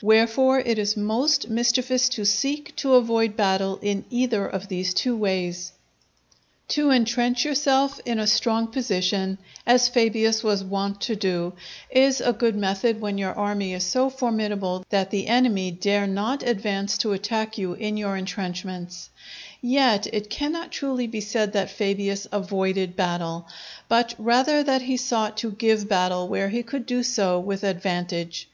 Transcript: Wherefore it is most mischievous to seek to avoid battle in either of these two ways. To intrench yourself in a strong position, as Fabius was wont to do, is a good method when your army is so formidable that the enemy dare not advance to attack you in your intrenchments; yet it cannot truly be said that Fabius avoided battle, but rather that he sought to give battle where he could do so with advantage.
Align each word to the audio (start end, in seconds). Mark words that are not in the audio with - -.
Wherefore 0.00 0.60
it 0.60 0.78
is 0.78 0.96
most 0.96 1.48
mischievous 1.50 2.08
to 2.10 2.24
seek 2.24 2.76
to 2.76 2.94
avoid 2.94 3.36
battle 3.36 3.80
in 3.82 4.04
either 4.10 4.46
of 4.46 4.68
these 4.68 4.94
two 4.94 5.16
ways. 5.16 5.72
To 6.68 6.90
intrench 6.90 7.44
yourself 7.44 7.98
in 8.06 8.20
a 8.20 8.28
strong 8.28 8.68
position, 8.68 9.38
as 9.66 9.88
Fabius 9.88 10.44
was 10.44 10.62
wont 10.62 11.00
to 11.00 11.16
do, 11.16 11.54
is 11.90 12.20
a 12.20 12.32
good 12.32 12.54
method 12.54 13.00
when 13.00 13.18
your 13.18 13.34
army 13.34 13.74
is 13.74 13.82
so 13.82 14.08
formidable 14.08 14.86
that 14.90 15.10
the 15.10 15.26
enemy 15.26 15.72
dare 15.72 16.06
not 16.06 16.44
advance 16.44 16.96
to 16.98 17.10
attack 17.12 17.58
you 17.58 17.72
in 17.72 17.96
your 17.96 18.16
intrenchments; 18.16 19.10
yet 19.60 20.06
it 20.14 20.30
cannot 20.30 20.70
truly 20.70 21.08
be 21.08 21.20
said 21.20 21.52
that 21.54 21.72
Fabius 21.72 22.28
avoided 22.30 22.94
battle, 22.94 23.48
but 23.88 24.14
rather 24.16 24.62
that 24.62 24.82
he 24.82 24.96
sought 24.96 25.36
to 25.38 25.50
give 25.50 25.88
battle 25.88 26.28
where 26.28 26.50
he 26.50 26.62
could 26.62 26.86
do 26.86 27.02
so 27.02 27.40
with 27.40 27.64
advantage. 27.64 28.46